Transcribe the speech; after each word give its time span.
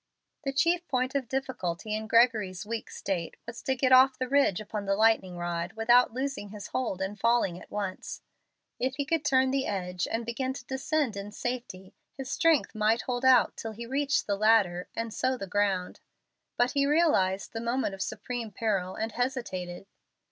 The 0.45 0.51
chief 0.51 0.87
point 0.87 1.13
of 1.13 1.27
difficulty 1.29 1.93
in 1.93 2.07
Gregory's 2.07 2.65
weak 2.65 2.89
state 2.89 3.35
was 3.45 3.61
to 3.61 3.75
get 3.75 3.91
off 3.91 4.17
the 4.17 4.27
ridge 4.27 4.59
upon 4.59 4.85
the 4.85 4.95
lightning 4.95 5.37
rod 5.37 5.73
without 5.73 6.11
losing 6.11 6.49
his 6.49 6.69
hold 6.69 7.03
and 7.03 7.19
falling 7.19 7.61
at 7.61 7.69
once. 7.69 8.23
If 8.79 8.95
he 8.95 9.05
could 9.05 9.23
turn 9.23 9.51
the 9.51 9.67
edge 9.67 10.07
and 10.09 10.25
begin 10.25 10.53
to 10.53 10.65
descend 10.65 11.15
in 11.15 11.31
safety, 11.31 11.93
his 12.17 12.31
strength 12.31 12.73
might 12.73 13.01
hold 13.03 13.23
out 13.23 13.55
till 13.55 13.73
he 13.73 13.85
reached 13.85 14.25
the 14.25 14.35
ladder 14.37 14.87
and 14.95 15.13
so 15.13 15.37
the 15.37 15.45
ground. 15.45 15.99
But 16.57 16.71
he 16.71 16.87
realized 16.87 17.53
the 17.53 17.61
moment 17.61 17.93
of 17.93 18.01
supreme 18.01 18.49
peril, 18.49 18.95
and 18.95 19.11
hesitated. 19.11 19.85